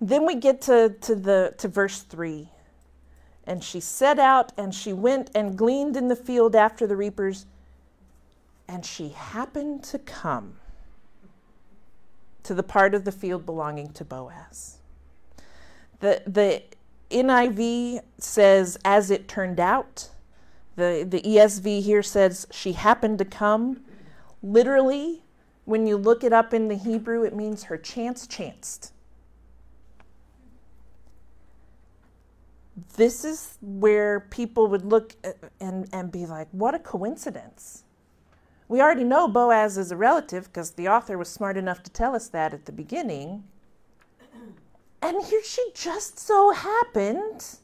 [0.00, 2.48] Then we get to, to the to verse 3.
[3.44, 7.46] And she set out and she went and gleaned in the field after the reapers
[8.70, 10.54] and she happened to come
[12.44, 14.78] to the part of the field belonging to Boaz.
[15.98, 16.62] The, the
[17.10, 20.10] NIV says, as it turned out.
[20.76, 23.80] The, the ESV here says, she happened to come.
[24.40, 25.24] Literally,
[25.64, 28.92] when you look it up in the Hebrew, it means her chance chanced.
[32.96, 35.14] This is where people would look
[35.60, 37.84] and, and be like, what a coincidence.
[38.68, 42.14] We already know Boaz is a relative because the author was smart enough to tell
[42.14, 43.44] us that at the beginning.
[45.02, 47.56] And here she just so happened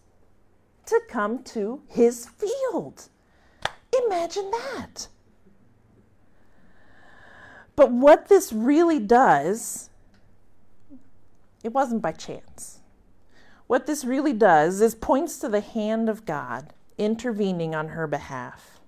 [0.87, 3.09] to come to his field.
[4.07, 5.09] Imagine that.
[7.77, 9.91] But what this really does,
[11.63, 12.76] it wasn't by chance.
[13.67, 18.81] What this really does is points to the hand of God intervening on her behalf.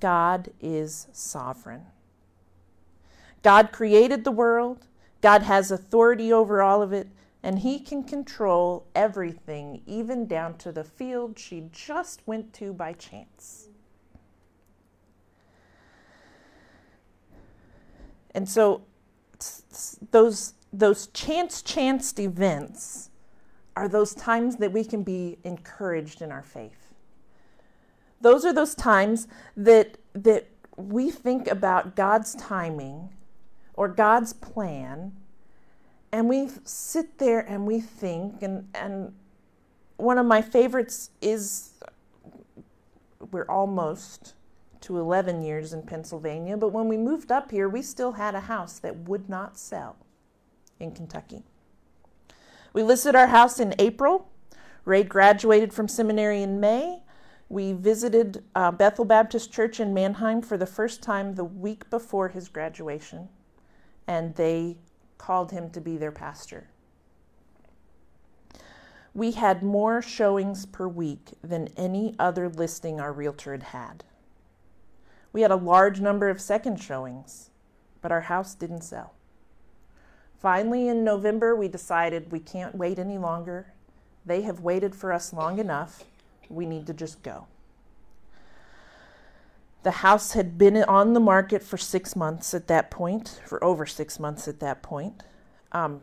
[0.00, 1.86] God is sovereign.
[3.42, 4.86] God created the world,
[5.20, 7.08] God has authority over all of it,
[7.42, 12.92] and He can control everything, even down to the field she just went to by
[12.92, 13.68] chance.
[18.34, 18.82] And so
[20.10, 23.10] those those chance chanced events
[23.76, 26.92] are those times that we can be encouraged in our faith.
[28.20, 33.10] Those are those times that that we think about God's timing
[33.74, 35.12] or God's plan
[36.12, 39.12] and we sit there and we think and and
[39.96, 41.72] one of my favorites is
[43.30, 44.34] we're almost
[44.80, 48.40] to 11 years in Pennsylvania, but when we moved up here, we still had a
[48.40, 49.96] house that would not sell
[50.78, 51.44] in Kentucky.
[52.72, 54.28] We listed our house in April.
[54.84, 57.02] Ray graduated from seminary in May.
[57.48, 62.28] We visited uh, Bethel Baptist Church in Manheim for the first time the week before
[62.28, 63.28] his graduation,
[64.06, 64.78] and they
[65.18, 66.68] called him to be their pastor.
[69.12, 74.04] We had more showings per week than any other listing our realtor had had.
[75.32, 77.50] We had a large number of second showings,
[78.00, 79.14] but our house didn't sell.
[80.40, 83.74] Finally, in November, we decided we can't wait any longer.
[84.24, 86.04] They have waited for us long enough.
[86.48, 87.46] We need to just go.
[89.82, 93.84] The house had been on the market for six months at that point, for over
[93.84, 95.22] six months at that point.
[95.72, 96.00] Um,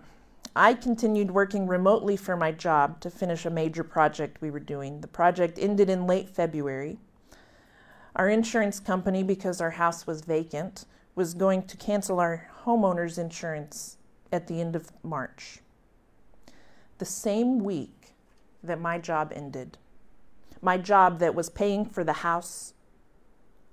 [0.55, 5.01] I continued working remotely for my job to finish a major project we were doing.
[5.01, 6.99] The project ended in late February.
[8.15, 10.85] Our insurance company, because our house was vacant,
[11.15, 13.96] was going to cancel our homeowner's insurance
[14.31, 15.59] at the end of March.
[16.97, 18.15] The same week
[18.63, 19.77] that my job ended,
[20.61, 22.73] my job that was paying for the house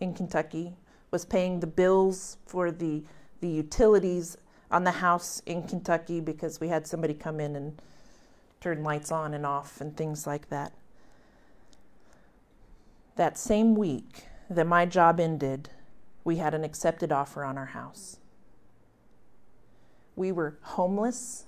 [0.01, 0.75] in Kentucky,
[1.11, 3.03] was paying the bills for the,
[3.41, 4.37] the utilities
[4.71, 7.81] on the house in Kentucky because we had somebody come in and
[8.61, 10.73] turn lights on and off and things like that.
[13.17, 15.71] That same week that my job ended,
[16.25, 18.19] we had an accepted offer on our house.
[20.17, 21.47] We were homeless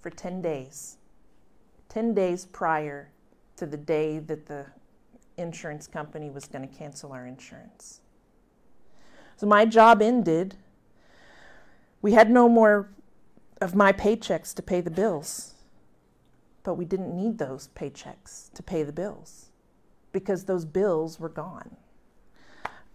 [0.00, 0.96] for 10 days,
[1.88, 3.10] 10 days prior
[3.56, 4.66] to the day that the
[5.36, 8.00] insurance company was going to cancel our insurance.
[9.36, 10.56] So my job ended.
[12.00, 12.88] We had no more
[13.60, 15.54] of my paychecks to pay the bills,
[16.62, 19.50] but we didn't need those paychecks to pay the bills
[20.12, 21.76] because those bills were gone.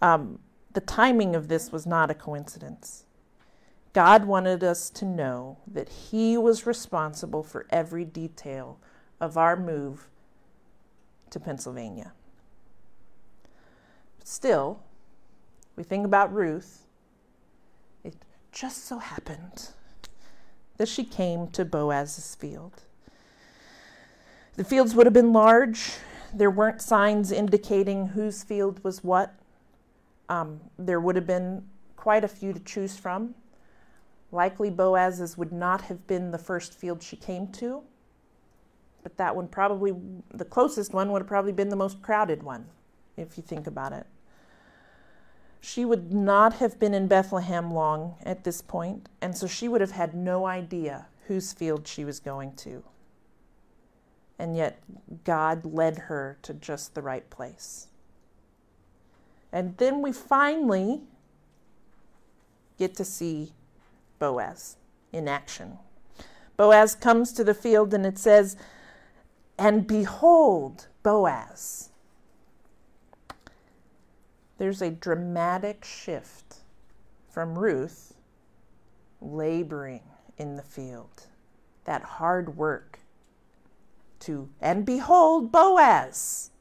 [0.02, 0.40] Um,
[0.74, 3.06] the timing of this was not a coincidence.
[3.94, 8.80] God wanted us to know that He was responsible for every detail
[9.20, 10.08] of our move
[11.30, 12.14] to Pennsylvania.
[14.24, 14.82] Still,
[15.76, 16.88] we think about Ruth.
[18.04, 18.16] It
[18.52, 19.70] just so happened
[20.78, 22.84] that she came to Boaz's field.
[24.56, 25.94] The fields would have been large.
[26.34, 29.34] There weren't signs indicating whose field was what.
[30.30, 31.64] Um, there would have been
[31.96, 33.36] quite a few to choose from.
[34.32, 37.84] Likely Boaz's would not have been the first field she came to,
[39.04, 39.94] but that one probably,
[40.34, 42.66] the closest one, would have probably been the most crowded one,
[43.18, 44.06] if you think about it.
[45.60, 49.82] She would not have been in Bethlehem long at this point, and so she would
[49.82, 52.84] have had no idea whose field she was going to.
[54.40, 54.82] And yet,
[55.24, 57.88] God led her to just the right place.
[59.52, 61.02] And then we finally
[62.80, 63.54] get to see
[64.22, 64.78] Boaz
[65.12, 65.80] in action.
[66.56, 68.56] Boaz comes to the field and it says,
[69.58, 71.90] And behold, Boaz.
[74.60, 76.58] There's a dramatic shift
[77.32, 78.14] from Ruth
[79.20, 80.04] laboring
[80.38, 81.26] in the field,
[81.86, 83.00] that hard work,
[84.20, 86.52] to, and behold, Boaz.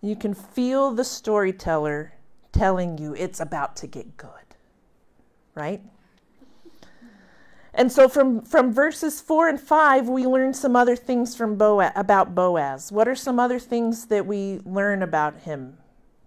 [0.00, 2.14] You can feel the storyteller
[2.50, 4.56] telling you it's about to get good,
[5.54, 5.82] right?
[7.72, 11.92] And so from, from verses 4 and 5, we learn some other things from Boaz,
[11.94, 12.90] about Boaz.
[12.90, 15.78] What are some other things that we learn about him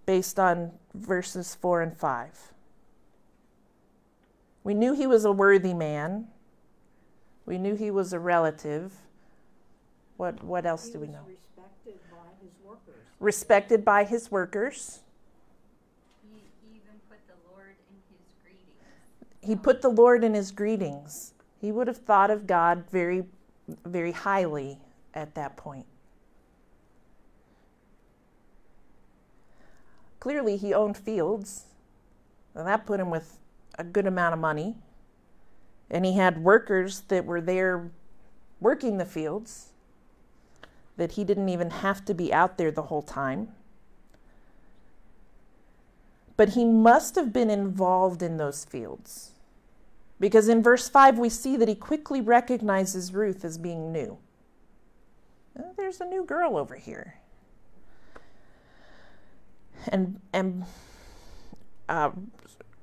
[0.05, 2.53] based on verses 4 and 5?
[4.63, 6.27] We knew he was a worthy man.
[7.45, 8.93] We knew he was a relative.
[10.15, 11.25] What, what else do we know?
[11.27, 12.95] respected by his workers.
[13.19, 14.99] Respected by his workers.
[16.31, 19.41] He even put the Lord in his greetings.
[19.41, 21.32] He put the Lord in his greetings.
[21.63, 23.23] He would have thought of God very,
[23.85, 24.79] very highly
[25.13, 25.85] at that point.
[30.19, 31.67] Clearly, he owned fields,
[32.53, 33.37] and that put him with
[33.79, 34.75] a good amount of money.
[35.89, 37.91] And he had workers that were there
[38.59, 39.69] working the fields,
[40.97, 43.53] that he didn't even have to be out there the whole time.
[46.35, 49.32] But he must have been involved in those fields.
[50.19, 54.17] Because in verse 5, we see that he quickly recognizes Ruth as being new.
[55.57, 57.15] Uh, There's a new girl over here.
[59.89, 60.65] And, and
[61.89, 62.11] uh,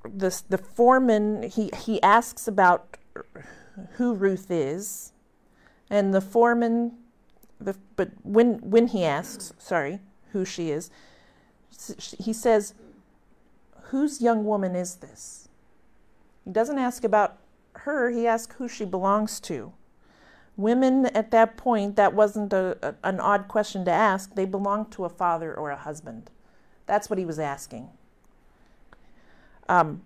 [0.09, 2.99] this, the foreman, he, he asks about
[3.93, 5.13] who Ruth is.
[5.89, 6.93] And the foreman,
[7.61, 10.01] the, but when, when he asks, sorry,
[10.33, 10.91] who she is,
[12.19, 12.75] he says,
[13.85, 15.49] Whose young woman is this?
[16.45, 17.39] He doesn't ask about
[17.75, 19.73] her, he asks who she belongs to.
[20.57, 24.35] Women at that point, that wasn't a, a- an odd question to ask.
[24.35, 26.31] They belonged to a father or a husband.
[26.87, 27.89] That's what he was asking.
[29.69, 30.03] Um,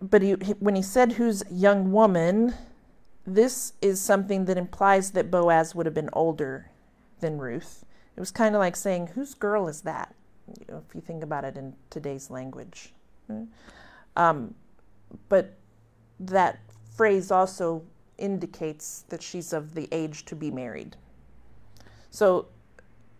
[0.00, 2.54] but he, he- when he said whose young woman,
[3.26, 6.70] this is something that implies that Boaz would have been older
[7.20, 7.84] than Ruth.
[8.16, 10.14] It was kind of like saying, whose girl is that?
[10.60, 12.92] You know, if you think about it in today's language.
[14.16, 14.54] Um,
[15.28, 15.54] but
[16.18, 16.58] that
[16.96, 17.82] phrase also
[18.18, 20.96] indicates that she's of the age to be married.
[22.10, 22.46] So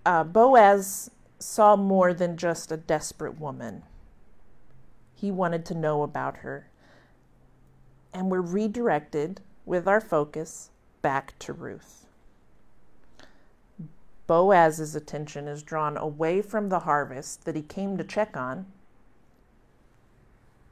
[0.07, 3.83] uh, Boaz saw more than just a desperate woman.
[5.15, 6.71] He wanted to know about her.
[8.13, 10.71] And we're redirected with our focus
[11.03, 12.07] back to Ruth.
[14.27, 18.67] Boaz's attention is drawn away from the harvest that he came to check on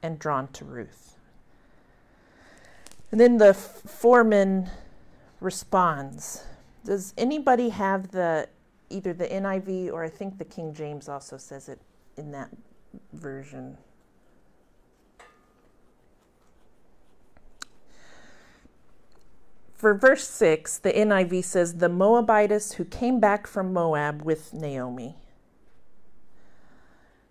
[0.05, 1.17] and drawn to Ruth.
[3.11, 4.69] And then the foreman
[5.41, 6.45] responds
[6.85, 8.49] Does anybody have the
[8.91, 11.81] either the NIV or I think the King James also says it
[12.19, 12.51] in that
[13.15, 13.79] version?
[19.75, 25.17] For verse 6, the NIV says, The Moabitess who came back from Moab with Naomi.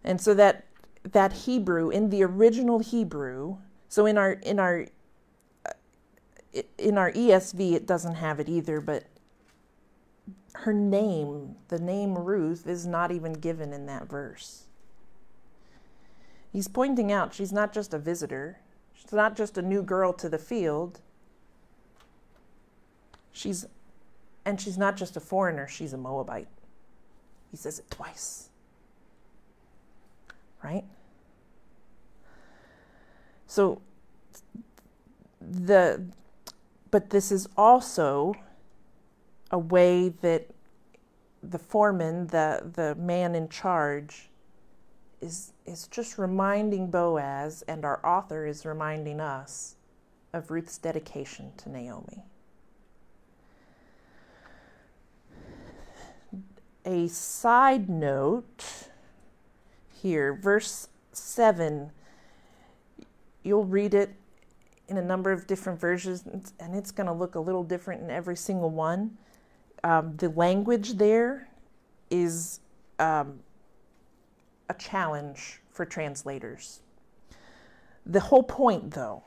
[0.04, 0.66] And so that
[1.12, 3.58] that Hebrew in the original Hebrew,
[3.90, 4.88] so in our in our
[6.78, 9.06] in our ESV it doesn't have it either, but
[10.54, 14.68] her name, the name Ruth is not even given in that verse.
[16.52, 18.60] He's pointing out she's not just a visitor.
[18.94, 21.02] She's not just a new girl to the field.
[23.32, 23.66] She's
[24.46, 26.50] and she's not just a foreigner, she's a Moabite.
[27.50, 28.50] He says it twice.
[30.74, 30.86] Right?
[33.48, 33.82] So
[35.40, 36.04] the
[36.90, 38.34] but this is also
[39.52, 40.50] a way that
[41.42, 44.30] the foreman, the the man in charge
[45.22, 49.76] is is just reminding Boaz and our author is reminding us
[50.34, 52.24] of Ruth's dedication to Naomi.
[56.86, 58.90] A side note
[60.04, 61.92] here, verse 7
[63.44, 64.16] you'll read it
[64.88, 68.10] in a number of different versions, and it's going to look a little different in
[68.10, 69.18] every single one.
[69.84, 71.48] Um, the language there
[72.10, 72.60] is
[73.00, 73.40] um,
[74.70, 76.82] a challenge for translators.
[78.06, 79.24] The whole point, though,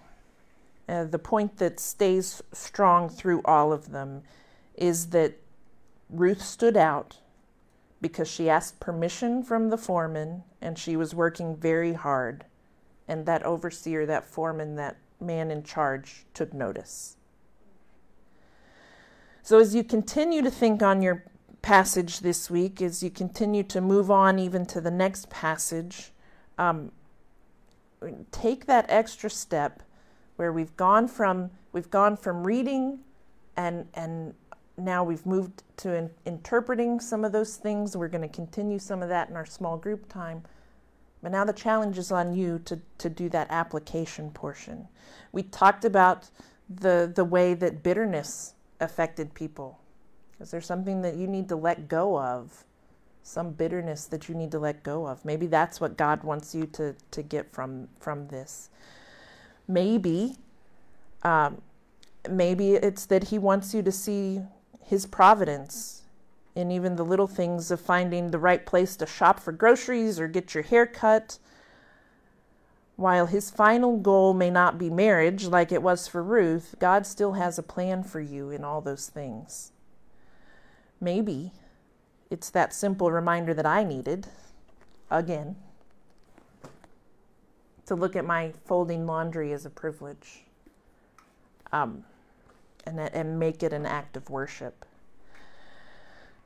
[0.89, 4.23] uh, the point that stays strong through all of them,
[4.77, 5.35] is that
[6.11, 7.19] Ruth stood out
[8.01, 12.45] because she asked permission from the foreman and she was working very hard.
[13.09, 17.17] And that overseer, that foreman, that man in charge took notice.
[19.43, 21.25] So, as you continue to think on your
[21.63, 26.11] passage this week, as you continue to move on even to the next passage,
[26.59, 26.91] um,
[28.33, 29.83] take that extra step
[30.37, 32.99] where we've gone from we've gone from reading
[33.57, 34.35] and and
[34.79, 37.97] now we've moved to in, interpreting some of those things.
[37.97, 40.43] We're going to continue some of that in our small group time.
[41.23, 44.87] But now the challenge is on you to, to do that application portion.
[45.33, 46.31] We talked about
[46.69, 49.81] the, the way that bitterness affected people.
[50.41, 52.65] Is there something that you need to let go of?
[53.23, 55.25] Some bitterness that you need to let go of.
[55.25, 58.71] Maybe that's what God wants you to, to get from, from this.
[59.67, 60.37] Maybe,
[61.23, 61.61] um,
[62.31, 64.43] maybe it's that He wants you to see
[64.87, 66.03] His providence
[66.55, 70.29] in even the little things of finding the right place to shop for groceries or
[70.29, 71.39] get your hair cut.
[72.97, 77.35] While his final goal may not be marriage like it was for Ruth, God still
[77.35, 79.73] has a plan for you in all those things.
[80.99, 81.53] Maybe
[82.31, 84.29] it's that simple reminder that I needed
[85.11, 85.57] again
[87.85, 90.45] to look at my folding laundry as a privilege
[91.71, 92.05] um,
[92.87, 94.85] and, and make it an act of worship.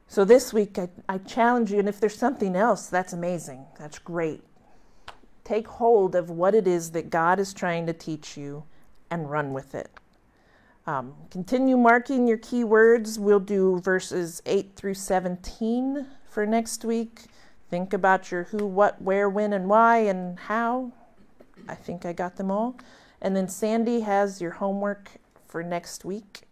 [0.08, 3.64] So this week, I, I challenge you, and if there's something else, that's amazing.
[3.78, 4.42] That's great.
[5.44, 8.64] Take hold of what it is that God is trying to teach you
[9.10, 9.88] and run with it.
[10.86, 13.18] Um, continue marking your key words.
[13.18, 17.26] We'll do verses 8 through 17 for next week.
[17.68, 20.92] Think about your who, what, where, when, and why, and how.
[21.68, 22.76] I think I got them all.
[23.20, 25.10] And then Sandy has your homework
[25.50, 26.49] for next week.